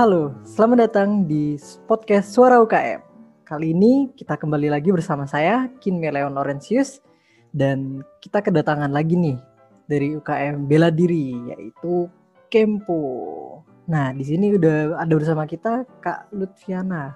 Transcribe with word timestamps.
Halo, 0.00 0.32
selamat 0.48 0.88
datang 0.88 1.28
di 1.28 1.60
podcast 1.84 2.32
Suara 2.32 2.56
UKM. 2.64 3.04
Kali 3.44 3.76
ini 3.76 4.08
kita 4.16 4.40
kembali 4.40 4.72
lagi 4.72 4.88
bersama 4.96 5.28
saya, 5.28 5.68
Kin 5.76 6.00
Meleon 6.00 6.32
Laurentius, 6.32 7.04
dan 7.52 8.00
kita 8.24 8.40
kedatangan 8.40 8.88
lagi 8.88 9.12
nih 9.20 9.36
dari 9.84 10.16
UKM 10.16 10.64
Bela 10.64 10.88
Diri, 10.88 11.52
yaitu 11.52 12.08
Kempo. 12.48 13.60
Nah, 13.92 14.16
di 14.16 14.24
sini 14.24 14.56
udah 14.56 14.96
ada 14.96 15.12
bersama 15.20 15.44
kita 15.44 15.84
Kak 16.00 16.32
Lutfiana. 16.32 17.12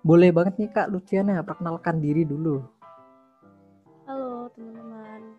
Boleh 0.00 0.32
banget 0.32 0.56
nih 0.56 0.72
Kak 0.72 0.96
Lutfiana, 0.96 1.44
perkenalkan 1.44 2.00
diri 2.00 2.24
dulu. 2.24 2.64
Halo 4.08 4.48
teman-teman, 4.56 5.36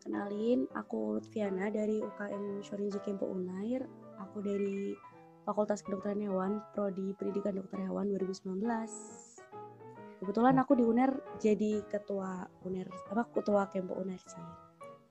kenalin 0.00 0.64
aku 0.72 1.20
Lutfiana 1.20 1.68
dari 1.68 2.00
UKM 2.00 2.64
Shorinji 2.64 2.96
Kempo 3.04 3.28
Unair. 3.28 3.84
Aku 4.16 4.40
dari 4.40 4.96
Fakultas 5.44 5.80
Kedokteran 5.80 6.20
Hewan, 6.20 6.60
Prodi 6.76 7.16
Pendidikan 7.16 7.56
Dokter 7.56 7.80
Hewan 7.80 8.12
2019. 8.12 8.60
Kebetulan 10.20 10.60
aku 10.60 10.76
di 10.76 10.84
UNER 10.84 11.16
jadi 11.40 11.80
ketua 11.88 12.44
UNER, 12.68 12.92
apa 13.08 13.24
ketua 13.32 13.72
Kempo 13.72 13.96
UNER 13.96 14.20
sih. 14.20 14.44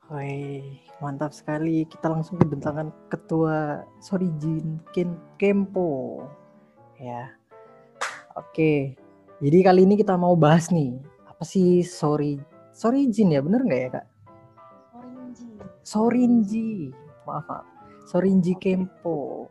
Woi, 0.09 0.61
mantap 1.01 1.33
sekali. 1.33 1.85
Kita 1.85 2.09
langsung 2.09 2.37
kedatangan 2.37 3.09
ketua 3.09 3.85
Sorijin 4.01 4.81
Ken 4.93 5.17
Kempo. 5.37 6.25
Ya. 6.97 7.33
Oke. 8.37 8.97
Jadi 9.41 9.57
kali 9.65 9.85
ini 9.85 9.97
kita 9.97 10.13
mau 10.13 10.37
bahas 10.37 10.69
nih, 10.69 10.97
apa 11.25 11.41
sih 11.45 11.81
Sori 11.81 12.37
Sorijin 12.75 13.33
ya, 13.33 13.41
bener 13.41 13.65
nggak 13.65 13.81
ya, 13.81 13.89
Kak? 13.91 14.05
Shorinji. 14.93 15.49
Sorinji. 15.83 16.71
Maaf, 17.25 17.45
maaf. 17.49 17.65
Sorinji 18.05 18.53
Kempo. 18.57 19.49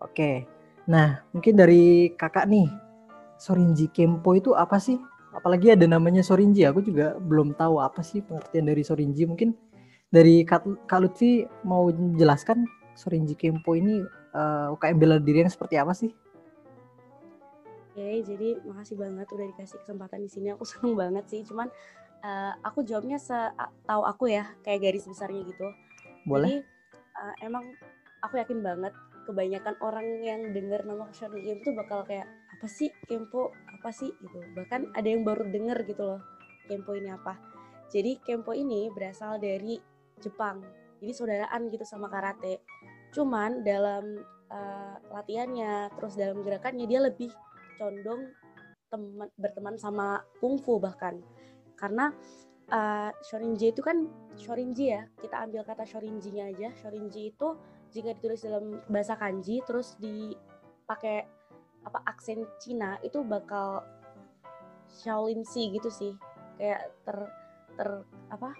Oke. 0.00 0.48
Nah, 0.88 1.20
mungkin 1.30 1.54
dari 1.60 2.12
kakak 2.16 2.48
nih, 2.48 2.66
Sorinji 3.36 3.88
Kempo 3.92 4.32
itu 4.32 4.56
apa 4.56 4.80
sih? 4.80 4.96
Apalagi 5.30 5.76
ada 5.76 5.86
namanya 5.86 6.24
Sorinji, 6.24 6.66
aku 6.66 6.82
juga 6.82 7.14
belum 7.20 7.54
tahu 7.54 7.78
apa 7.78 8.02
sih 8.02 8.24
pengertian 8.24 8.66
dari 8.66 8.82
Sorinji. 8.82 9.28
Mungkin 9.28 9.54
dari 10.10 10.42
Kak, 10.42 10.66
Lutfi 10.98 11.46
mau 11.62 11.86
menjelaskan 11.86 12.66
Sorinji 12.98 13.38
Kempo 13.38 13.78
ini 13.78 14.02
uh, 14.34 14.74
UKM 14.74 14.96
bela 14.98 15.16
diri 15.22 15.46
yang 15.46 15.52
seperti 15.52 15.78
apa 15.78 15.94
sih? 15.94 16.10
Oke, 17.90 18.26
jadi 18.26 18.58
makasih 18.66 18.96
banget 18.98 19.26
udah 19.30 19.46
dikasih 19.54 19.78
kesempatan 19.86 20.20
di 20.26 20.30
sini. 20.30 20.46
Aku 20.50 20.66
seneng 20.70 20.98
banget 20.98 21.24
sih. 21.30 21.46
Cuman 21.46 21.70
uh, 22.26 22.52
aku 22.66 22.82
jawabnya 22.82 23.22
tahu 23.86 24.02
aku 24.02 24.34
ya, 24.34 24.50
kayak 24.66 24.90
garis 24.90 25.06
besarnya 25.06 25.46
gitu. 25.46 25.70
Boleh? 26.26 26.48
Jadi 26.50 26.58
uh, 27.14 27.34
emang 27.46 27.64
aku 28.20 28.36
yakin 28.40 28.60
banget 28.60 28.92
kebanyakan 29.30 29.78
orang 29.78 30.06
yang 30.26 30.50
dengar 30.50 30.82
nama 30.82 31.06
Shonen 31.14 31.46
Game 31.46 31.62
tuh 31.62 31.70
bakal 31.78 32.02
kayak 32.02 32.26
apa 32.26 32.66
sih 32.66 32.90
Kempo? 33.06 33.54
Apa 33.78 33.94
sih? 33.94 34.10
Gitu. 34.10 34.38
Bahkan 34.58 34.98
ada 34.98 35.06
yang 35.06 35.22
baru 35.22 35.46
denger 35.46 35.86
gitu 35.86 36.02
loh 36.02 36.20
Kempo 36.66 36.98
ini 36.98 37.14
apa. 37.14 37.38
Jadi 37.86 38.18
Kempo 38.18 38.50
ini 38.50 38.90
berasal 38.90 39.38
dari 39.38 39.78
Jepang. 40.18 40.60
Jadi 40.98 41.12
saudaraan 41.14 41.70
gitu 41.70 41.86
sama 41.86 42.10
karate. 42.10 42.66
Cuman 43.14 43.62
dalam 43.62 44.18
uh, 44.50 44.96
latihannya 45.14 45.94
terus 45.94 46.18
dalam 46.18 46.42
gerakannya 46.42 46.84
dia 46.90 47.00
lebih 47.00 47.30
condong 47.78 48.34
teman 48.90 49.30
berteman 49.38 49.78
sama 49.78 50.20
kungfu 50.42 50.82
bahkan. 50.82 51.22
Karena 51.78 52.10
uh, 52.68 53.10
Shorinji 53.24 53.72
itu 53.72 53.80
kan 53.80 54.04
Shorinji 54.36 54.92
ya 54.92 55.06
kita 55.22 55.46
ambil 55.46 55.62
kata 55.62 55.86
Shorinji-nya 55.86 56.50
aja. 56.52 56.68
Shorinji 56.76 57.32
itu 57.32 57.48
jika 57.90 58.14
ditulis 58.16 58.42
dalam 58.42 58.78
bahasa 58.86 59.14
kanji 59.18 59.62
terus 59.66 59.98
dipakai 59.98 61.26
apa 61.80 61.98
aksen 62.06 62.44
Cina 62.60 63.00
itu 63.02 63.24
bakal 63.24 63.82
Shaolin 64.90 65.42
Si 65.46 65.70
gitu 65.74 65.90
sih. 65.90 66.12
Kayak 66.58 66.92
ter 67.06 67.16
ter 67.78 67.88
apa 68.30 68.50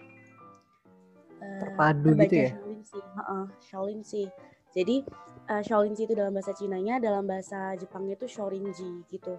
terpadu 1.40 2.14
gitu 2.20 2.34
ya? 2.34 2.50
Shaolin 2.52 2.82
Si 2.84 2.98
uh, 2.98 3.46
Shaolin 3.60 4.02
Si 4.04 4.22
jadi 4.70 5.02
uh, 5.50 5.62
Shaolin 5.66 5.94
Si 5.98 6.06
itu 6.06 6.14
dalam 6.14 6.32
bahasa 6.34 6.54
Cinanya 6.54 7.02
dalam 7.02 7.26
bahasa 7.26 7.74
Jepangnya 7.74 8.14
itu 8.14 8.26
Shorinji 8.30 9.02
gitu. 9.10 9.34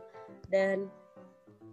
Dan 0.52 0.92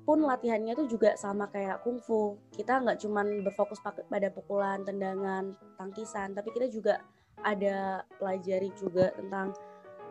pun 0.08 0.24
latihannya 0.24 0.72
tuh 0.72 0.88
juga 0.88 1.20
sama 1.20 1.52
kayak 1.52 1.84
kungfu 1.84 2.40
kita 2.56 2.80
nggak 2.80 2.96
cuman 2.96 3.44
berfokus 3.44 3.76
pada 3.84 4.32
pukulan 4.32 4.80
tendangan 4.80 5.52
tangkisan 5.76 6.32
tapi 6.32 6.48
kita 6.48 6.64
juga 6.72 7.04
ada 7.44 8.02
pelajari 8.18 8.70
juga 8.74 9.10
tentang 9.14 9.54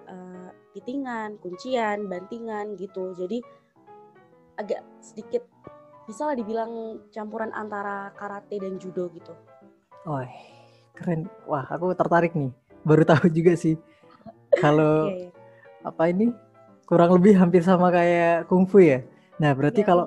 uh, 0.07 0.49
pitingan, 0.73 1.39
kuncian, 1.41 2.07
bantingan 2.07 2.75
gitu. 2.79 3.13
Jadi 3.17 3.43
agak 4.57 4.81
sedikit 5.03 5.45
bisa 6.07 6.23
lah 6.31 6.35
dibilang 6.39 7.03
campuran 7.11 7.51
antara 7.51 8.16
karate 8.16 8.57
dan 8.63 8.79
judo 8.79 9.11
gitu. 9.11 9.35
Oh, 10.07 10.23
keren. 10.95 11.27
Wah, 11.45 11.67
aku 11.67 11.91
tertarik 11.93 12.31
nih. 12.31 12.55
Baru 12.87 13.03
tahu 13.03 13.27
juga 13.27 13.59
sih. 13.59 13.75
Kalau 14.55 15.07
yeah, 15.11 15.27
yeah. 15.27 15.31
apa 15.83 16.03
ini 16.07 16.31
kurang 16.87 17.11
lebih 17.19 17.35
hampir 17.35 17.59
sama 17.59 17.91
kayak 17.91 18.47
kungfu 18.47 18.79
ya. 18.79 19.03
Nah, 19.43 19.51
berarti 19.51 19.83
yeah. 19.83 19.89
kalau 19.91 20.05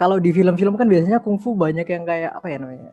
kalau 0.00 0.16
di 0.16 0.32
film-film 0.32 0.80
kan 0.80 0.88
biasanya 0.88 1.20
kungfu 1.20 1.52
banyak 1.52 1.84
yang 1.84 2.08
kayak 2.08 2.32
apa 2.32 2.46
ya 2.48 2.56
namanya? 2.56 2.90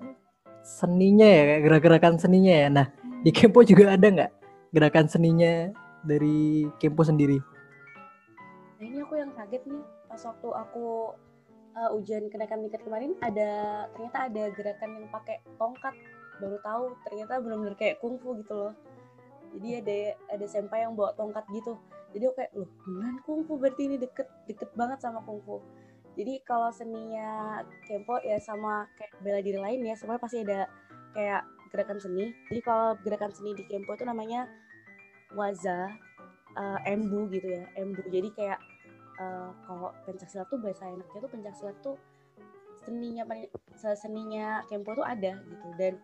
Seninya 0.65 1.29
ya, 1.29 1.41
kayak 1.47 1.61
gerak-gerakan 1.63 2.13
seninya 2.19 2.53
ya. 2.53 2.67
Nah, 2.67 2.87
di 3.25 3.33
Kempo 3.33 3.65
juga 3.65 3.97
ada 3.97 4.05
nggak 4.05 4.31
gerakan 4.69 5.09
seninya 5.09 5.73
dari 6.05 6.69
Kempo 6.77 7.01
sendiri? 7.01 7.41
Nah 8.77 8.85
ini 8.85 9.01
aku 9.01 9.17
yang 9.17 9.33
kaget 9.33 9.65
nih. 9.65 9.81
Pas 10.05 10.21
waktu 10.21 10.49
aku 10.53 11.17
uh, 11.73 11.97
ujian 11.97 12.29
kenaikan 12.29 12.61
tingkat 12.61 12.85
kemarin 12.85 13.17
ada 13.25 13.49
ternyata 13.97 14.29
ada 14.29 14.43
gerakan 14.53 14.89
yang 15.01 15.07
pakai 15.09 15.41
tongkat. 15.57 15.97
Baru 16.37 16.61
tahu 16.61 16.93
ternyata 17.09 17.41
benar-benar 17.41 17.73
kayak 17.73 17.97
kungfu 17.97 18.37
gitu 18.45 18.53
loh. 18.53 18.73
Jadi 19.57 19.69
ada 19.81 19.97
ada 20.37 20.45
senpai 20.45 20.85
yang 20.85 20.93
bawa 20.93 21.17
tongkat 21.17 21.49
gitu. 21.49 21.81
Jadi 22.13 22.29
aku 22.29 22.35
kayak 22.37 22.51
loh 22.53 22.69
beneran 22.85 23.17
kungfu? 23.25 23.57
Berarti 23.57 23.81
ini 23.89 23.97
deket 23.97 24.29
deket 24.45 24.69
banget 24.77 25.01
sama 25.01 25.25
kungfu. 25.25 25.65
Jadi 26.13 26.45
kalau 26.45 26.69
seninya 26.69 27.65
kempo 27.89 28.21
ya 28.21 28.37
sama 28.37 28.85
kayak 29.01 29.17
bela 29.17 29.41
diri 29.41 29.57
lain 29.57 29.81
ya 29.81 29.97
semuanya 29.97 30.21
pasti 30.21 30.45
ada 30.45 30.69
kayak 31.17 31.54
gerakan 31.75 31.99
seni. 31.99 32.31
Jadi 32.47 32.61
kalau 32.63 32.95
gerakan 33.03 33.35
seni 33.35 33.51
di 33.51 33.67
Kempo 33.67 33.91
itu 33.99 34.07
namanya 34.07 34.47
waza, 35.35 35.91
uh, 36.55 36.79
embu 36.87 37.27
gitu 37.29 37.51
ya, 37.51 37.67
embu. 37.75 37.99
Jadi 38.07 38.31
kayak 38.31 38.59
uh, 39.19 39.51
kalau 39.67 39.91
pencak 40.07 40.31
silat 40.31 40.47
tuh 40.47 40.59
bahasa 40.59 40.87
enaknya 40.87 41.19
tuh 41.19 41.31
pencak 41.31 41.53
silat 41.59 41.77
tuh 41.83 41.99
seninya 42.85 43.23
seninya 43.97 44.61
Kempo 44.69 44.93
tuh 44.93 45.05
ada 45.05 45.41
gitu 45.41 45.67
dan 45.75 45.97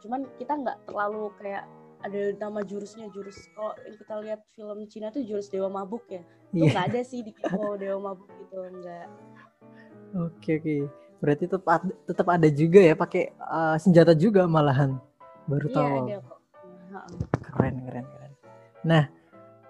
cuman 0.00 0.24
kita 0.38 0.52
nggak 0.56 0.78
terlalu 0.88 1.28
kayak 1.42 1.66
ada 2.00 2.32
nama 2.40 2.64
jurusnya 2.64 3.12
jurus 3.12 3.36
kalau 3.52 3.76
kita 3.76 4.14
lihat 4.24 4.40
film 4.56 4.88
Cina 4.88 5.12
tuh 5.12 5.20
jurus 5.20 5.52
dewa 5.52 5.68
mabuk 5.68 6.06
ya 6.08 6.24
itu 6.54 6.64
yeah. 6.64 6.72
nggak 6.72 6.86
ada 6.94 7.00
sih 7.04 7.20
di 7.20 7.34
Kempo 7.34 7.76
dewa 7.82 8.14
mabuk 8.14 8.30
gitu 8.40 8.56
enggak 8.62 9.08
oke 10.16 10.32
okay, 10.40 10.54
oke 10.56 10.64
okay. 10.64 10.80
berarti 11.20 11.44
tetap 11.50 11.82
tetap 12.08 12.26
ada 12.30 12.48
juga 12.48 12.80
ya 12.80 12.94
pakai 12.96 13.34
uh, 13.36 13.76
senjata 13.76 14.16
juga 14.16 14.46
malahan 14.48 14.96
baru 15.50 15.66
iya, 15.66 15.74
tahu 15.74 15.94
ada 16.06 16.18
kok. 16.22 16.38
keren 17.42 17.74
keren 17.82 18.06
keren 18.06 18.32
nah 18.86 19.04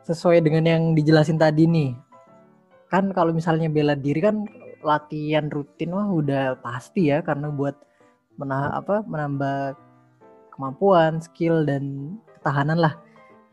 sesuai 0.04 0.44
dengan 0.44 0.64
yang 0.68 0.82
dijelasin 0.92 1.40
tadi 1.40 1.64
nih 1.64 1.90
kan 2.92 3.08
kalau 3.16 3.32
misalnya 3.32 3.72
bela 3.72 3.96
diri 3.96 4.20
kan 4.20 4.44
latihan 4.84 5.48
rutin 5.48 5.96
wah 5.96 6.08
udah 6.08 6.60
pasti 6.60 7.08
ya 7.12 7.24
karena 7.24 7.48
buat 7.48 7.76
menah 8.36 8.76
apa 8.76 9.04
menambah 9.04 9.76
kemampuan 10.52 11.20
skill 11.20 11.64
dan 11.64 12.16
ketahanan 12.40 12.80
lah 12.80 12.94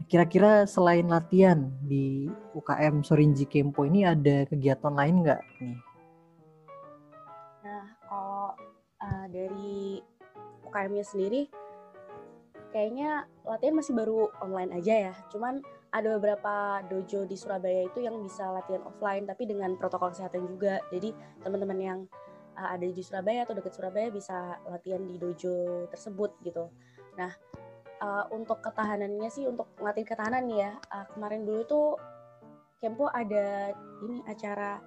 kira-kira 0.05 0.69
selain 0.69 1.09
latihan 1.09 1.73
di 1.81 2.29
UKM 2.53 3.01
Sorinji 3.01 3.49
Kempo 3.49 3.83
ini 3.83 4.05
ada 4.05 4.45
kegiatan 4.45 4.93
lain 4.93 5.25
nggak 5.25 5.41
nih? 5.57 5.79
Nah 7.65 7.85
kalau 8.05 8.53
uh, 9.01 9.25
dari 9.33 9.99
UKM-nya 10.69 11.01
sendiri 11.01 11.49
kayaknya 12.77 13.25
latihan 13.41 13.73
masih 13.73 13.97
baru 13.97 14.29
online 14.37 14.77
aja 14.77 15.09
ya. 15.09 15.13
Cuman 15.33 15.65
ada 15.89 16.13
beberapa 16.21 16.85
dojo 16.85 17.25
di 17.25 17.33
Surabaya 17.33 17.89
itu 17.89 18.05
yang 18.05 18.21
bisa 18.21 18.53
latihan 18.53 18.85
offline 18.85 19.25
tapi 19.25 19.49
dengan 19.49 19.73
protokol 19.81 20.13
kesehatan 20.13 20.45
juga. 20.45 20.77
Jadi 20.93 21.09
teman-teman 21.41 21.79
yang 21.81 21.99
uh, 22.53 22.69
ada 22.69 22.85
di 22.85 23.01
Surabaya 23.01 23.49
atau 23.49 23.57
dekat 23.57 23.73
Surabaya 23.73 24.13
bisa 24.13 24.61
latihan 24.69 25.01
di 25.01 25.17
dojo 25.17 25.89
tersebut 25.89 26.37
gitu. 26.45 26.69
Nah, 27.17 27.33
uh, 27.97 28.29
untuk 28.29 28.61
ketahanannya 28.61 29.29
sih 29.33 29.49
untuk 29.49 29.73
ngelatih 29.81 30.05
ketahanan 30.05 30.45
nih 30.45 30.69
ya. 30.69 30.71
Uh, 30.93 31.05
kemarin 31.17 31.49
dulu 31.49 31.61
tuh 31.65 31.87
Kempo 32.77 33.09
ada 33.09 33.73
ini 34.05 34.21
acara 34.29 34.77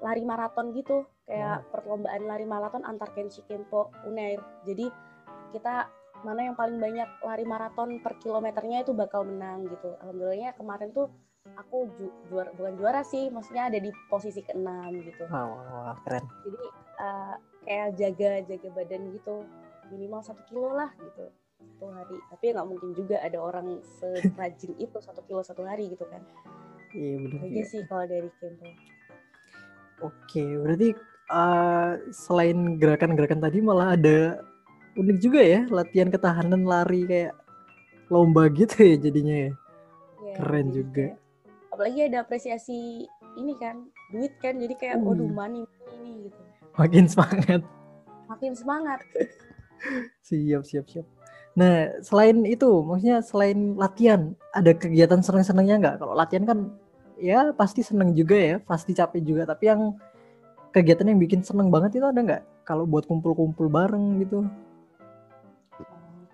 lari 0.00 0.24
maraton 0.24 0.72
gitu 0.72 1.04
kayak 1.28 1.68
perlombaan 1.70 2.24
lari 2.26 2.48
maraton 2.48 2.80
antar 2.82 3.12
Kenshi 3.12 3.44
Kempo 3.44 3.92
Unair. 4.08 4.40
Jadi 4.64 5.11
kita 5.52 5.86
mana 6.22 6.50
yang 6.50 6.56
paling 6.56 6.78
banyak 6.78 7.08
lari 7.22 7.44
maraton 7.44 7.98
per 8.00 8.16
kilometernya 8.22 8.86
itu 8.86 8.96
bakal 8.96 9.26
menang 9.26 9.68
gitu. 9.68 9.94
Alhamdulillahnya 10.00 10.56
kemarin 10.56 10.90
tuh 10.94 11.10
aku 11.58 11.90
ju 11.98 12.06
juara 12.30 12.54
bukan 12.54 12.74
juara 12.78 13.02
sih 13.02 13.28
maksudnya 13.28 13.68
ada 13.68 13.78
di 13.78 13.90
posisi 14.08 14.40
keenam 14.40 14.96
gitu. 15.02 15.26
Wow, 15.28 15.58
wow, 15.58 15.94
keren. 16.06 16.24
Jadi 16.46 16.62
uh, 17.02 17.34
kayak 17.66 17.88
jaga 17.98 18.30
jaga 18.46 18.68
badan 18.72 19.02
gitu 19.12 19.34
minimal 19.90 20.22
satu 20.24 20.40
kilo 20.48 20.72
lah 20.72 20.90
gitu 20.96 21.28
satu 21.58 21.86
hari. 21.92 22.16
Tapi 22.30 22.44
nggak 22.54 22.66
mungkin 22.66 22.90
juga 22.96 23.20
ada 23.20 23.38
orang 23.42 23.82
serajin 24.00 24.72
itu 24.78 24.98
satu 25.02 25.20
kilo 25.26 25.42
satu 25.42 25.66
hari 25.66 25.90
gitu 25.90 26.06
kan. 26.08 26.22
Iya 26.92 27.24
benar 27.24 27.40
aja 27.48 27.62
sih 27.64 27.80
kalau 27.88 28.04
dari 28.04 28.28
Kempo 28.36 28.68
oke 30.02 30.44
berarti 30.66 30.88
uh, 31.30 31.92
selain 32.10 32.76
gerakan-gerakan 32.76 33.40
tadi 33.40 33.58
malah 33.62 33.94
ada 33.94 34.42
unik 34.96 35.18
juga 35.20 35.40
ya 35.40 35.60
latihan 35.72 36.12
ketahanan 36.12 36.68
lari 36.68 37.08
kayak 37.08 37.32
lomba 38.12 38.48
gitu 38.52 38.76
ya 38.84 38.96
jadinya 39.00 39.36
ya. 39.48 39.52
ya 40.20 40.34
Keren 40.36 40.66
juga. 40.68 41.06
Apalagi 41.72 42.00
ada 42.12 42.20
apresiasi 42.20 43.08
ini 43.40 43.52
kan, 43.56 43.88
duit 44.12 44.36
kan. 44.44 44.60
Jadi 44.60 44.74
kayak 44.76 45.00
uh. 45.00 45.04
waduh 45.08 45.28
money 45.32 45.64
ini 45.96 46.28
gitu. 46.28 46.40
Makin 46.76 47.04
semangat. 47.08 47.60
Makin 48.28 48.52
semangat. 48.52 49.00
siap, 50.28 50.62
siap, 50.68 50.86
siap. 50.88 51.06
Nah, 51.52 52.00
selain 52.00 52.48
itu, 52.48 52.80
maksudnya 52.80 53.20
selain 53.20 53.76
latihan, 53.76 54.32
ada 54.56 54.72
kegiatan 54.72 55.20
seneng-senengnya 55.20 55.76
nggak? 55.80 55.96
Kalau 56.00 56.14
latihan 56.16 56.44
kan 56.48 56.58
ya 57.20 57.52
pasti 57.52 57.84
seneng 57.84 58.16
juga 58.16 58.36
ya, 58.36 58.56
pasti 58.60 58.96
capek 58.96 59.20
juga. 59.20 59.42
Tapi 59.44 59.64
yang 59.68 59.80
kegiatan 60.72 61.12
yang 61.12 61.20
bikin 61.20 61.44
seneng 61.44 61.68
banget 61.68 62.00
itu 62.00 62.06
ada 62.08 62.20
nggak? 62.20 62.42
Kalau 62.64 62.88
buat 62.88 63.04
kumpul-kumpul 63.04 63.68
bareng 63.68 64.24
gitu? 64.24 64.48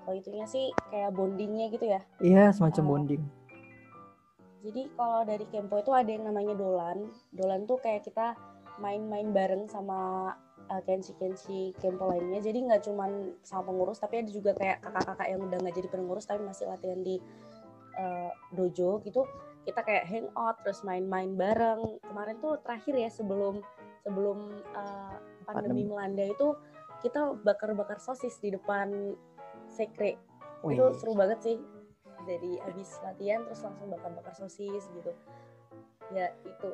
Kalau 0.08 0.24
itunya 0.24 0.48
sih 0.48 0.72
kayak 0.88 1.12
bondingnya 1.12 1.68
gitu 1.68 1.84
ya? 1.84 2.00
Iya 2.24 2.48
semacam 2.56 2.80
uh, 2.80 2.88
bonding. 2.96 3.22
Jadi 4.64 4.82
kalau 4.96 5.20
dari 5.28 5.44
Kempo 5.52 5.76
itu 5.84 5.92
ada 5.92 6.08
yang 6.08 6.24
namanya 6.24 6.56
dolan. 6.56 7.12
Dolan 7.28 7.68
tuh 7.68 7.76
kayak 7.76 8.08
kita 8.08 8.32
main-main 8.80 9.36
bareng 9.36 9.68
sama 9.68 10.32
uh, 10.72 10.82
kensi-kensi 10.88 11.76
Kempo 11.76 12.08
lainnya. 12.08 12.40
Jadi 12.40 12.72
nggak 12.72 12.88
cuman 12.88 13.36
sama 13.44 13.68
pengurus 13.68 14.00
tapi 14.00 14.24
ada 14.24 14.32
juga 14.32 14.56
kayak 14.56 14.80
kakak-kakak 14.80 15.28
yang 15.28 15.40
udah 15.44 15.58
nggak 15.60 15.76
jadi 15.76 15.88
pengurus 15.92 16.24
tapi 16.24 16.40
masih 16.40 16.64
latihan 16.72 17.00
di 17.04 17.20
uh, 18.00 18.32
dojo 18.56 19.04
gitu. 19.04 19.28
Kita 19.68 19.84
kayak 19.84 20.08
hangout 20.08 20.56
terus 20.64 20.80
main-main 20.88 21.36
bareng. 21.36 22.00
Kemarin 22.00 22.40
tuh 22.40 22.56
terakhir 22.64 22.96
ya 22.96 23.12
sebelum 23.12 23.60
sebelum 24.08 24.56
uh, 24.72 25.20
pandemi. 25.44 25.84
melanda 25.84 26.24
itu 26.24 26.56
kita 27.04 27.36
bakar-bakar 27.44 28.00
sosis 28.00 28.40
di 28.40 28.56
depan 28.56 29.12
sekre. 29.78 30.18
Wih. 30.66 30.74
itu 30.74 30.84
seru 30.98 31.14
banget 31.14 31.38
sih. 31.38 31.56
Jadi 32.26 32.58
abis 32.66 32.98
latihan 33.06 33.46
terus 33.46 33.62
langsung 33.62 33.88
bakar-bakar 33.94 34.34
sosis 34.34 34.84
gitu. 34.90 35.12
Ya 36.10 36.34
itu. 36.42 36.70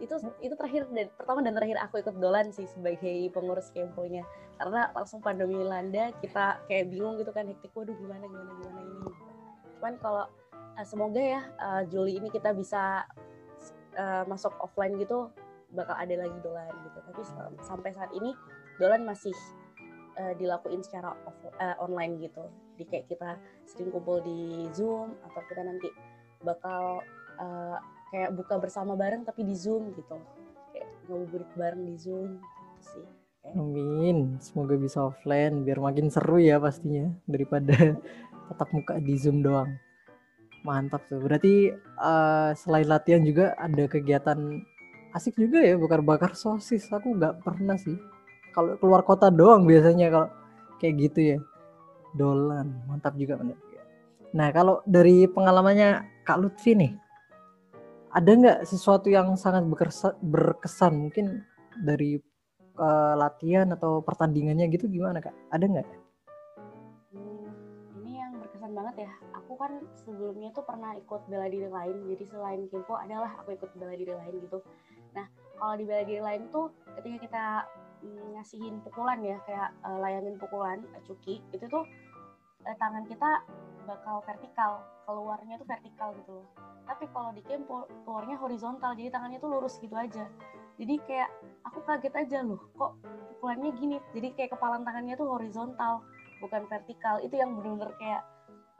Itu 0.00 0.14
itu 0.42 0.54
terakhir 0.56 0.88
dan 0.90 1.12
pertama 1.14 1.44
dan 1.44 1.54
terakhir 1.54 1.78
aku 1.84 2.00
ikut 2.00 2.16
dolan 2.18 2.50
sih 2.50 2.66
sebagai 2.66 3.30
pengurus 3.30 3.70
kemponya 3.70 4.26
karena 4.58 4.90
langsung 4.90 5.22
pandemi 5.22 5.54
melanda 5.54 6.10
kita 6.18 6.58
kayak 6.66 6.90
bingung 6.90 7.14
gitu 7.18 7.30
kan 7.30 7.46
hektik 7.46 7.70
waduh 7.74 7.94
gimana 7.94 8.26
gimana 8.26 8.50
gimana 8.58 8.80
ini? 8.82 9.10
Cuman 9.78 9.94
kalau 10.02 10.24
uh, 10.50 10.86
semoga 10.86 11.22
ya 11.22 11.40
uh, 11.62 11.82
Juli 11.86 12.18
ini 12.18 12.26
kita 12.32 12.50
bisa 12.56 13.06
uh, 13.94 14.24
masuk 14.26 14.50
offline 14.58 14.98
gitu 14.98 15.30
bakal 15.74 15.94
ada 15.94 16.14
lagi 16.26 16.38
dolan 16.42 16.70
gitu. 16.86 16.98
Tapi 17.02 17.22
sampai 17.62 17.90
saat 17.94 18.10
ini 18.14 18.34
dolan 18.78 19.02
masih 19.06 19.34
uh, 20.18 20.34
dilakuin 20.38 20.82
secara 20.82 21.14
off, 21.26 21.38
uh, 21.58 21.76
online 21.82 22.22
gitu. 22.22 22.44
Di 22.74 22.84
kayak 22.86 23.06
kita 23.10 23.38
sering 23.66 23.94
kumpul 23.94 24.22
di 24.22 24.66
Zoom 24.74 25.14
atau 25.22 25.40
kita 25.46 25.62
nanti 25.62 25.88
bakal 26.42 27.02
uh, 27.38 27.78
kayak 28.10 28.34
buka 28.34 28.58
bersama 28.58 28.94
bareng 28.94 29.26
tapi 29.26 29.46
di 29.46 29.54
Zoom 29.54 29.94
gitu. 29.94 30.18
Kayak 30.74 30.88
ngabuburit 31.06 31.50
bareng 31.54 31.82
di 31.86 31.94
Zoom 31.98 32.38
gitu 32.38 32.82
sih. 32.82 33.06
Amin. 33.52 34.40
Semoga 34.40 34.74
bisa 34.80 35.12
offline 35.12 35.68
biar 35.68 35.78
makin 35.78 36.08
seru 36.08 36.40
ya 36.40 36.56
pastinya 36.56 37.12
daripada 37.28 37.74
tetap 38.48 38.68
muka 38.72 38.96
di 38.98 39.14
Zoom 39.20 39.44
doang. 39.44 39.70
Mantap 40.64 41.04
tuh. 41.12 41.20
Berarti 41.20 41.68
uh, 42.00 42.56
selain 42.56 42.88
latihan 42.88 43.20
juga 43.20 43.52
ada 43.60 43.84
kegiatan 43.84 44.64
asik 45.12 45.36
juga 45.36 45.60
ya 45.60 45.76
bakar-bakar 45.76 46.32
sosis. 46.32 46.88
Aku 46.88 47.20
nggak 47.20 47.44
pernah 47.44 47.76
sih 47.76 48.13
kalau 48.54 48.78
keluar 48.78 49.02
kota 49.02 49.28
doang 49.28 49.66
biasanya 49.66 50.08
kalau 50.08 50.28
kayak 50.78 50.94
gitu 51.10 51.20
ya. 51.34 51.38
Dolan 52.14 52.70
mantap 52.86 53.18
juga 53.18 53.34
mantap 53.42 53.58
nah 54.34 54.50
kalau 54.50 54.82
dari 54.82 55.30
pengalamannya 55.30 56.22
kak 56.26 56.42
Lutfi 56.42 56.74
nih 56.74 56.94
ada 58.14 58.30
nggak 58.30 58.58
sesuatu 58.62 59.10
yang 59.10 59.34
sangat 59.34 59.66
berkesan, 60.22 60.94
mungkin 60.94 61.42
dari 61.74 62.22
uh, 62.78 63.14
latihan 63.18 63.66
atau 63.74 64.06
pertandingannya 64.06 64.70
gitu 64.70 64.86
gimana 64.86 65.18
kak? 65.18 65.34
Ada 65.50 65.66
nggak? 65.66 65.88
Hmm, 67.10 67.50
ini 67.98 68.22
yang 68.22 68.38
berkesan 68.38 68.70
banget 68.70 69.10
ya. 69.10 69.12
Aku 69.42 69.58
kan 69.58 69.82
sebelumnya 69.98 70.54
tuh 70.54 70.62
pernah 70.62 70.94
ikut 70.94 71.26
bela 71.26 71.50
diri 71.50 71.66
lain 71.66 72.06
jadi 72.14 72.24
selain 72.30 72.70
kimpo 72.70 72.94
adalah 72.94 73.34
aku 73.42 73.58
ikut 73.58 73.74
bela 73.74 73.98
diri 73.98 74.14
lain 74.14 74.46
gitu. 74.46 74.62
Nah 75.10 75.26
kalau 75.58 75.74
di 75.74 75.82
bela 75.82 76.06
diri 76.06 76.22
lain 76.22 76.46
tuh 76.54 76.70
ketika 76.94 77.18
kita 77.18 77.44
ngasihin 78.34 78.80
pukulan 78.84 79.20
ya 79.24 79.36
kayak 79.48 79.70
uh, 79.84 79.98
layanin 80.00 80.36
pukulan 80.36 80.82
uh, 80.92 81.02
cuki 81.06 81.40
itu 81.52 81.64
tuh 81.68 81.84
uh, 82.66 82.76
tangan 82.76 83.04
kita 83.08 83.44
bakal 83.84 84.24
vertikal 84.24 84.80
keluarnya 85.04 85.60
tuh 85.60 85.68
vertikal 85.68 86.16
gitu 86.16 86.40
loh. 86.40 86.48
Tapi 86.84 87.04
kalau 87.12 87.32
di 87.32 87.40
game 87.44 87.64
keluarnya 88.04 88.36
horizontal 88.40 88.92
jadi 88.96 89.12
tangannya 89.12 89.40
tuh 89.40 89.50
lurus 89.52 89.76
gitu 89.80 89.96
aja. 89.96 90.28
Jadi 90.80 90.94
kayak 91.06 91.30
aku 91.64 91.84
kaget 91.84 92.14
aja 92.16 92.38
loh 92.44 92.60
kok 92.76 92.96
pukulannya 93.36 93.70
gini? 93.76 93.96
Jadi 94.16 94.28
kayak 94.36 94.56
kepalan 94.56 94.84
tangannya 94.84 95.16
tuh 95.16 95.28
horizontal 95.28 96.04
bukan 96.40 96.64
vertikal. 96.68 97.20
Itu 97.20 97.36
yang 97.36 97.56
bener-bener 97.56 97.92
kayak 98.00 98.22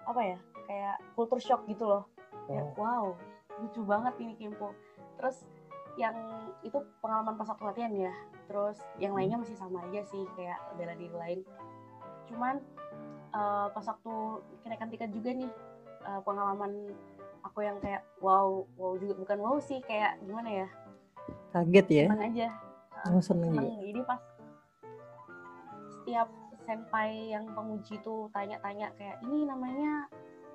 apa 0.05 0.21
ya 0.21 0.38
kayak 0.69 0.97
culture 1.17 1.41
shock 1.41 1.65
gitu 1.69 1.85
loh. 1.85 2.05
Kayak 2.49 2.65
oh. 2.76 2.81
wow 2.81 3.06
lucu 3.61 3.81
banget 3.87 4.15
ini 4.19 4.35
Kempo 4.35 4.75
terus 5.15 5.47
yang 5.94 6.17
itu 6.67 6.79
pengalaman 6.99 7.38
pas 7.38 7.49
waktu 7.49 7.64
latihan 7.64 7.93
ya. 7.94 8.12
Terus 8.50 8.79
yang 8.99 9.14
lainnya 9.14 9.41
masih 9.41 9.56
sama 9.56 9.85
aja 9.87 10.02
sih 10.08 10.25
kayak 10.35 10.58
bela 10.75 10.94
diri 10.99 11.14
lain. 11.14 11.41
Cuman 12.30 12.59
uh, 13.35 13.71
pas 13.71 13.85
waktu 13.87 14.14
kenaikan 14.66 14.90
tiket 14.90 15.11
juga 15.14 15.30
nih 15.33 15.50
uh, 16.09 16.21
pengalaman 16.25 16.90
aku 17.45 17.62
yang 17.62 17.78
kayak 17.78 18.02
wow 18.18 18.66
wow 18.75 18.92
juga. 18.99 19.14
Bukan 19.16 19.38
wow 19.38 19.57
sih 19.62 19.78
kayak 19.85 20.18
gimana 20.25 20.66
ya? 20.66 20.68
Kaget 21.54 21.87
ya? 21.88 22.04
Seneng 22.11 22.25
aja. 22.33 22.49
Oh, 23.04 23.21
seneng, 23.21 23.52
seneng. 23.52 23.85
jadi 23.85 24.00
pas 24.09 24.21
setiap 26.00 26.28
senpai 26.64 27.37
yang 27.37 27.45
penguji 27.52 28.00
tuh 28.00 28.33
tanya-tanya 28.33 28.88
kayak 28.97 29.21
ini 29.28 29.45
namanya 29.45 30.09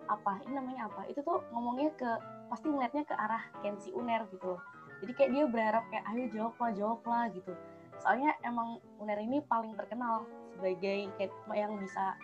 apa? 0.09 0.41
Ini 0.49 0.57
namanya 0.57 0.89
apa? 0.89 1.05
Itu 1.05 1.21
tuh 1.21 1.45
ngomongnya 1.53 1.93
ke 1.93 2.09
pasti 2.49 2.65
ngeliatnya 2.73 3.05
ke 3.05 3.13
arah 3.13 3.45
Kensi 3.61 3.93
Uner 3.93 4.25
gitu 4.33 4.57
loh 4.57 4.61
jadi 4.99 5.11
kayak 5.15 5.31
dia 5.31 5.45
berharap 5.47 5.83
kayak 5.87 6.05
ayo 6.11 6.23
jawab 6.31 6.55
lah 6.59 6.71
jawab 6.75 7.01
lah 7.07 7.25
gitu. 7.31 7.53
Soalnya 7.99 8.31
emang 8.43 8.79
Uner 8.99 9.19
ini 9.19 9.43
paling 9.47 9.75
terkenal 9.75 10.27
sebagai 10.55 11.11
kayak 11.15 11.31
yang 11.55 11.79
bisa 11.79 12.15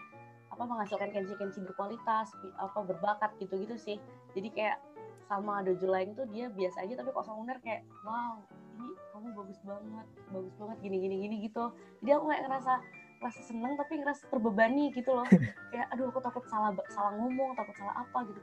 apa 0.52 0.64
menghasilkan 0.64 1.12
kenji-kenji 1.12 1.60
berkualitas 1.64 2.32
apa 2.60 2.80
berbakat 2.84 3.32
gitu-gitu 3.40 3.76
sih. 3.76 3.98
Jadi 4.36 4.52
kayak 4.52 4.78
sama 5.26 5.66
dojo 5.66 5.88
lain 5.90 6.14
tuh 6.14 6.28
dia 6.30 6.52
biasa 6.52 6.86
aja 6.86 7.00
tapi 7.00 7.10
kok 7.12 7.26
sama 7.26 7.44
Uner 7.44 7.58
kayak 7.64 7.82
wow 8.06 8.40
ini 8.76 8.92
kamu 9.16 9.28
bagus 9.34 9.60
banget 9.64 10.08
bagus 10.30 10.54
banget 10.60 10.78
gini 10.84 10.98
gini 11.00 11.16
gini 11.28 11.36
gitu. 11.48 11.72
Jadi 12.04 12.12
aku 12.12 12.26
kayak 12.28 12.44
ngerasa 12.48 12.74
ngerasa 13.16 13.42
seneng 13.48 13.74
tapi 13.80 13.94
ngerasa 14.04 14.24
terbebani 14.28 14.92
gitu 14.92 15.16
loh. 15.16 15.28
Kayak 15.72 15.88
aduh 15.96 16.12
aku 16.12 16.20
takut 16.20 16.44
salah 16.52 16.76
salah 16.92 17.16
ngomong 17.16 17.56
takut 17.56 17.74
salah 17.80 18.04
apa 18.04 18.28
gitu. 18.28 18.42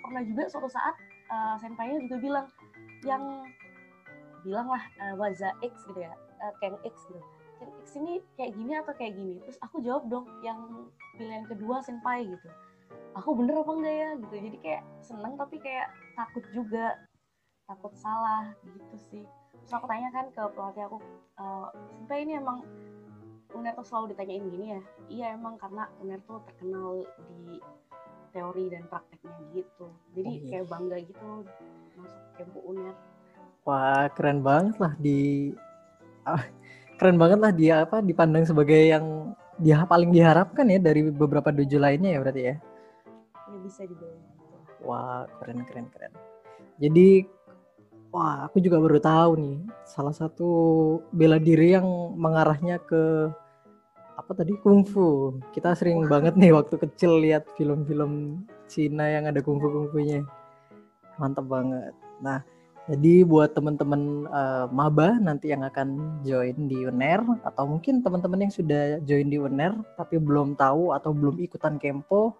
Pernah 0.00 0.22
juga 0.24 0.42
suatu 0.48 0.68
saat 0.72 0.96
uh, 1.28 1.54
senpainya 1.60 2.00
juga 2.08 2.16
bilang 2.18 2.46
yang 3.04 3.22
bilang 4.44 4.68
lah 4.68 4.82
uh, 5.00 5.14
waza 5.16 5.52
X 5.62 5.86
gitu 5.88 6.00
ya 6.04 6.12
uh, 6.40 6.80
X 6.84 6.96
gitu. 7.08 7.20
Kang 7.56 7.72
X 7.80 7.96
ini 7.96 8.20
kayak 8.36 8.52
gini 8.52 8.72
atau 8.76 8.92
kayak 8.92 9.16
gini? 9.16 9.40
Terus 9.48 9.58
aku 9.64 9.80
jawab 9.80 10.04
dong 10.12 10.26
yang 10.44 10.92
pilihan 11.16 11.48
kedua 11.48 11.80
senpai 11.80 12.28
gitu. 12.28 12.48
Aku 13.16 13.32
bener 13.32 13.64
apa 13.64 13.72
enggak 13.72 13.96
ya 13.96 14.10
gitu. 14.20 14.34
Jadi 14.36 14.58
kayak 14.60 14.82
seneng 15.00 15.34
tapi 15.40 15.56
kayak 15.60 15.88
takut 16.12 16.44
juga. 16.52 17.00
Takut 17.66 17.92
salah 17.98 18.54
gitu 18.62 18.96
sih. 19.10 19.24
Terus 19.64 19.72
aku 19.74 19.90
tanya 19.90 20.12
kan 20.14 20.30
ke 20.30 20.42
pelatih 20.54 20.86
aku 20.86 20.98
uh, 21.40 21.66
senpai 21.96 22.22
ini 22.22 22.38
emang 22.38 22.62
Uner 23.56 23.72
tuh 23.72 23.86
selalu 23.88 24.12
ditanyain 24.12 24.46
gini 24.52 24.66
ya? 24.76 24.82
Iya 25.08 25.26
emang 25.34 25.56
karena 25.56 25.88
Uner 26.04 26.20
tuh 26.28 26.44
terkenal 26.44 27.08
di 27.26 27.58
teori 28.36 28.68
dan 28.68 28.84
prakteknya 28.86 29.34
gitu. 29.56 29.88
Jadi 30.12 30.30
oh, 30.30 30.36
iya. 30.36 30.48
kayak 30.52 30.66
bangga 30.68 30.96
gitu 31.02 31.28
masuk 31.96 32.22
kempu 32.36 32.60
Uner 32.68 32.94
wah 33.66 34.06
keren 34.14 34.40
banget 34.46 34.78
lah 34.78 34.94
di 34.96 35.50
ah, 36.22 36.46
keren 36.96 37.18
banget 37.18 37.38
lah 37.42 37.52
dia 37.52 37.74
apa 37.82 37.98
dipandang 38.00 38.46
sebagai 38.46 38.78
yang 38.78 39.34
dia 39.58 39.82
paling 39.88 40.12
diharapkan 40.12 40.68
ya 40.68 40.78
dari 40.78 41.08
beberapa 41.10 41.50
dojo 41.50 41.78
lainnya 41.80 42.16
ya 42.16 42.18
berarti 42.20 42.42
ya. 42.44 42.54
Ya 43.46 43.58
bisa 43.64 43.82
dibilang. 43.88 44.20
Wah, 44.84 45.24
keren 45.40 45.64
keren 45.64 45.86
keren. 45.90 46.12
Jadi 46.76 47.24
wah, 48.12 48.44
aku 48.46 48.60
juga 48.60 48.78
baru 48.78 49.00
tahu 49.00 49.30
nih 49.40 49.58
salah 49.88 50.12
satu 50.12 50.48
bela 51.10 51.40
diri 51.40 51.72
yang 51.74 51.88
mengarahnya 52.14 52.78
ke 52.84 53.32
apa 54.16 54.32
tadi 54.36 54.54
kungfu. 54.60 55.40
Kita 55.56 55.72
sering 55.72 56.04
banget 56.04 56.36
nih 56.36 56.52
waktu 56.52 56.76
kecil 56.76 57.20
lihat 57.24 57.48
film-film 57.56 58.44
Cina 58.68 59.08
yang 59.08 59.24
ada 59.28 59.40
kungfu 59.40 59.72
kungfunya. 59.72 60.20
Mantap 61.16 61.48
banget. 61.48 61.96
Nah, 62.20 62.44
jadi 62.86 63.26
buat 63.26 63.50
teman-teman 63.50 64.30
uh, 64.30 64.70
maba 64.70 65.18
nanti 65.18 65.50
yang 65.50 65.66
akan 65.66 66.22
join 66.22 66.70
di 66.70 66.86
UNER 66.86 67.18
atau 67.42 67.66
mungkin 67.66 67.98
teman-teman 67.98 68.46
yang 68.46 68.54
sudah 68.54 69.02
join 69.02 69.26
di 69.26 69.42
UNER 69.42 69.74
tapi 69.98 70.22
belum 70.22 70.54
tahu 70.54 70.94
atau 70.94 71.10
belum 71.10 71.42
ikutan 71.42 71.82
Kempo 71.82 72.38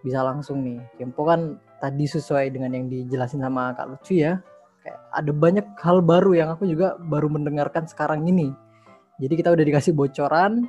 bisa 0.00 0.24
langsung 0.24 0.64
nih. 0.64 0.80
Kempo 0.96 1.28
kan 1.28 1.60
tadi 1.84 2.08
sesuai 2.08 2.48
dengan 2.48 2.72
yang 2.72 2.88
dijelasin 2.88 3.44
sama 3.44 3.76
Kak 3.76 3.92
Lucu 3.92 4.24
ya. 4.24 4.40
Kayak 4.80 5.00
ada 5.12 5.32
banyak 5.36 5.66
hal 5.76 6.00
baru 6.00 6.32
yang 6.32 6.48
aku 6.56 6.64
juga 6.64 6.96
baru 6.96 7.28
mendengarkan 7.28 7.84
sekarang 7.84 8.24
ini. 8.24 8.56
Jadi 9.20 9.36
kita 9.36 9.52
udah 9.52 9.64
dikasih 9.68 9.92
bocoran. 9.92 10.64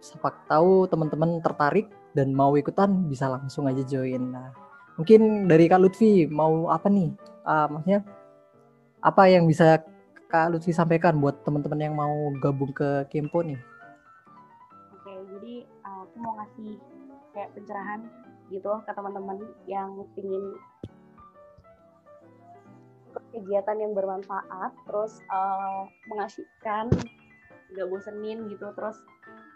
Siapa 0.00 0.32
tahu 0.48 0.88
teman-teman 0.88 1.44
tertarik 1.44 1.92
dan 2.16 2.32
mau 2.32 2.56
ikutan 2.56 3.12
bisa 3.12 3.28
langsung 3.28 3.68
aja 3.68 3.84
join. 3.84 4.32
Nah, 4.32 4.56
mungkin 4.96 5.44
dari 5.52 5.68
Kak 5.68 5.84
Lutfi 5.84 6.24
mau 6.32 6.72
apa 6.72 6.88
nih? 6.88 7.12
Uh, 7.44 7.68
maksudnya 7.72 8.00
apa 8.98 9.30
yang 9.30 9.46
bisa 9.46 9.82
Kak 10.28 10.52
Lutfi 10.52 10.74
sampaikan 10.74 11.16
buat 11.16 11.40
teman-teman 11.46 11.80
yang 11.80 11.94
mau 11.96 12.28
gabung 12.42 12.74
ke 12.74 13.08
Kempo 13.08 13.40
nih? 13.40 13.56
Oke, 14.92 15.12
jadi 15.32 15.54
uh, 15.86 16.04
aku 16.04 16.16
mau 16.20 16.36
ngasih 16.42 16.76
kayak 17.32 17.50
pencerahan 17.56 18.00
gitu 18.52 18.68
ke 18.84 18.92
teman-teman 18.92 19.40
yang 19.64 19.88
ingin 20.20 20.58
kegiatan 23.32 23.76
yang 23.80 23.92
bermanfaat, 23.96 24.72
terus 24.84 25.24
uh, 25.32 25.88
mengasihkan, 26.12 26.92
nggak 27.72 27.88
bosenin 27.88 28.52
gitu, 28.52 28.68
terus 28.76 29.00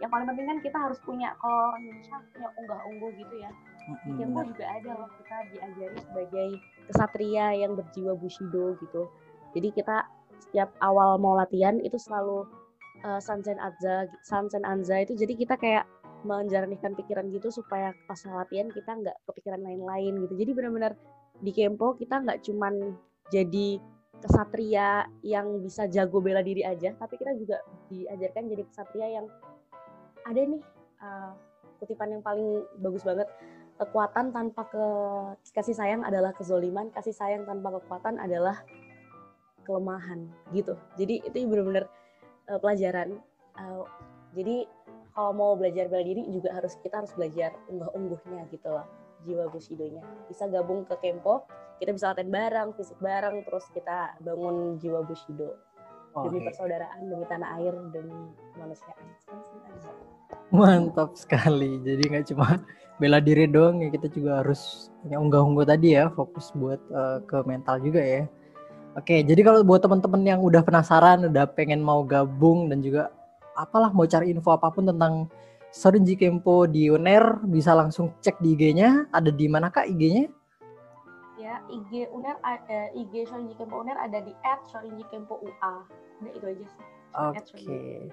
yang 0.00 0.08
paling 0.08 0.24
penting 0.24 0.48
kan 0.48 0.58
kita 0.64 0.78
harus 0.80 0.98
punya 1.04 1.36
kalau 1.36 1.76
Indonesia 1.76 2.16
punya 2.32 2.48
unggah-ungguh 2.58 3.10
gitu 3.20 3.34
ya. 3.44 3.50
Di 4.08 4.12
Kempo 4.14 4.40
juga 4.46 4.64
ada 4.72 4.90
loh 5.04 5.10
kita 5.20 5.36
diajari 5.52 5.98
sebagai 6.00 6.48
kesatria 6.86 7.46
yang 7.60 7.74
berjiwa 7.74 8.14
bushido 8.16 8.78
gitu 8.78 9.10
jadi 9.52 9.68
kita 9.72 9.96
setiap 10.48 10.72
awal 10.84 11.16
mau 11.16 11.38
latihan 11.38 11.78
itu 11.80 11.96
selalu 11.96 12.44
uh, 13.06 13.20
Sanzen 13.22 13.56
Anza, 13.56 14.10
Sanzen 14.26 14.64
Anza 14.66 15.00
itu 15.00 15.16
jadi 15.16 15.32
kita 15.32 15.54
kayak 15.56 15.84
menjernihkan 16.22 16.94
pikiran 16.94 17.30
gitu 17.34 17.50
supaya 17.50 17.90
pas 18.06 18.18
latihan 18.30 18.70
kita 18.70 18.94
nggak 18.94 19.16
kepikiran 19.26 19.58
lain-lain 19.58 20.22
gitu. 20.22 20.34
Jadi 20.38 20.50
benar-benar 20.54 20.92
di 21.42 21.50
Kempo 21.50 21.98
kita 21.98 22.22
nggak 22.22 22.46
cuman 22.46 22.94
jadi 23.34 23.82
kesatria 24.22 25.10
yang 25.26 25.58
bisa 25.58 25.90
jago 25.90 26.22
bela 26.22 26.46
diri 26.46 26.62
aja, 26.62 26.94
tapi 26.94 27.18
kita 27.18 27.34
juga 27.34 27.58
diajarkan 27.90 28.46
jadi 28.46 28.62
kesatria 28.70 29.08
yang 29.18 29.26
ada 30.22 30.38
nih 30.38 30.62
uh, 31.02 31.34
kutipan 31.82 32.14
yang 32.14 32.22
paling 32.22 32.62
bagus 32.78 33.02
banget 33.02 33.26
kekuatan 33.82 34.30
tanpa 34.30 34.62
ke 34.70 34.84
kasih 35.50 35.74
sayang 35.74 36.06
adalah 36.06 36.30
kezoliman, 36.38 36.94
kasih 36.94 37.10
sayang 37.10 37.42
tanpa 37.42 37.82
kekuatan 37.82 38.22
adalah 38.22 38.62
kelemahan 39.64 40.26
gitu. 40.52 40.74
Jadi 40.98 41.22
itu 41.24 41.36
benar-benar 41.46 41.86
uh, 42.50 42.58
pelajaran. 42.58 43.18
Uh, 43.58 43.84
jadi 44.32 44.66
kalau 45.12 45.32
mau 45.36 45.52
belajar 45.54 45.92
bela 45.92 46.04
diri 46.04 46.24
juga 46.32 46.56
harus 46.56 46.76
kita 46.80 47.04
harus 47.04 47.12
belajar 47.12 47.52
unggah-ungguhnya 47.68 48.48
gitu 48.48 48.68
loh 48.72 48.86
jiwa 49.22 49.46
bushidonya. 49.52 50.02
Bisa 50.26 50.48
gabung 50.48 50.88
ke 50.88 50.96
kempo 50.98 51.46
kita 51.82 51.98
bisa 51.98 52.14
latihan 52.14 52.30
bareng 52.30 52.68
fisik 52.78 52.98
bareng 53.02 53.42
terus 53.42 53.66
kita 53.74 54.14
bangun 54.22 54.78
jiwa 54.78 55.02
bushido. 55.02 55.58
Oh, 56.12 56.28
demi 56.28 56.44
okay. 56.44 56.52
persaudaraan 56.52 57.08
demi 57.08 57.24
tanah 57.24 57.56
air 57.56 57.72
demi 57.88 58.12
kemanusiaan 58.52 59.06
mantap 60.52 61.16
sekali. 61.16 61.80
Jadi 61.80 62.02
nggak 62.12 62.26
cuma 62.32 62.60
bela 63.00 63.18
diri 63.18 63.48
doang 63.48 63.80
ya 63.80 63.88
kita 63.88 64.12
juga 64.12 64.44
harus 64.44 64.92
punya 65.00 65.18
unggah-ungguh 65.18 65.66
tadi 65.66 65.96
ya 65.96 66.12
fokus 66.12 66.52
buat 66.54 66.78
uh, 66.92 67.18
ke 67.24 67.42
mental 67.48 67.80
juga 67.80 67.98
ya 68.04 68.22
Oke, 68.92 69.24
jadi 69.24 69.40
kalau 69.40 69.64
buat 69.64 69.80
teman-teman 69.80 70.20
yang 70.20 70.44
udah 70.44 70.60
penasaran, 70.60 71.24
udah 71.24 71.48
pengen 71.48 71.80
mau 71.80 72.04
gabung 72.04 72.68
dan 72.68 72.84
juga 72.84 73.08
apalah 73.56 73.88
mau 73.88 74.04
cari 74.04 74.28
info 74.28 74.52
apa 74.52 74.68
pun 74.68 74.84
tentang 74.84 75.32
Sorinji 75.72 76.20
Kempo 76.20 76.68
di 76.68 76.92
UNER, 76.92 77.40
bisa 77.48 77.72
langsung 77.72 78.12
cek 78.20 78.44
di 78.44 78.52
IG-nya. 78.52 79.08
Ada 79.08 79.32
di 79.32 79.48
mana 79.48 79.72
kak 79.72 79.88
IG-nya? 79.88 80.28
Ya, 81.40 81.64
IG 81.72 82.12
UNER, 82.12 82.36
uh, 82.44 82.88
IG 82.92 83.24
Sorinji 83.24 83.56
Kempo 83.56 83.80
UNER 83.80 83.96
ada 83.96 84.20
di 84.20 84.36
@sorinjikempo_ua. 84.44 85.88
Udah 86.20 86.32
itu 86.36 86.46
aja 86.52 86.66
sih. 86.68 86.84
Oke. 87.16 88.12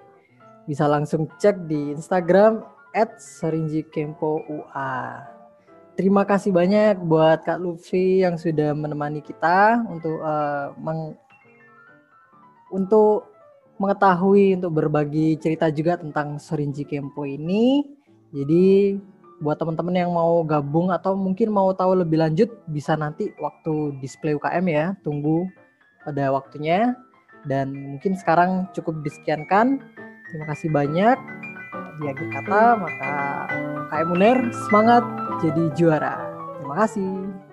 Bisa 0.63 0.87
langsung 0.87 1.27
cek 1.35 1.67
di 1.67 1.91
Instagram 1.91 2.63
@sorinjikempo_ua. 2.95 4.95
Terima 5.99 6.23
kasih 6.23 6.55
banyak 6.55 7.03
buat 7.03 7.43
Kak 7.43 7.59
Luffy 7.59 8.23
yang 8.23 8.39
sudah 8.39 8.71
menemani 8.71 9.19
kita 9.19 9.83
untuk 9.83 10.23
uh, 10.23 10.71
meng 10.79 11.11
untuk 12.71 13.27
mengetahui 13.75 14.55
untuk 14.55 14.79
berbagi 14.79 15.35
cerita 15.43 15.67
juga 15.67 15.99
tentang 15.99 16.39
Sorinji 16.39 16.87
Kempo 16.87 17.27
ini. 17.27 17.83
Jadi 18.31 18.95
buat 19.43 19.59
teman-teman 19.59 20.07
yang 20.07 20.15
mau 20.15 20.39
gabung 20.47 20.87
atau 20.87 21.19
mungkin 21.19 21.51
mau 21.51 21.75
tahu 21.75 21.99
lebih 21.99 22.23
lanjut 22.23 22.47
bisa 22.71 22.95
nanti 22.95 23.35
waktu 23.35 23.99
display 23.99 24.39
UKM 24.39 24.71
ya. 24.71 24.95
Tunggu 25.03 25.51
pada 26.07 26.31
waktunya 26.31 26.95
dan 27.43 27.75
mungkin 27.75 28.15
sekarang 28.15 28.71
cukup 28.71 29.03
disekiankan. 29.03 29.83
Terima 30.31 30.45
kasih 30.47 30.71
banyak. 30.71 31.19
Di 31.99 32.07
akhir 32.07 32.27
kata 32.39 32.61
maka 32.87 33.11
KM 33.91 34.15
Uner 34.15 34.37
semangat 34.63 35.03
jadi 35.39 35.63
juara. 35.73 36.15
Terima 36.59 36.75
kasih. 36.85 37.48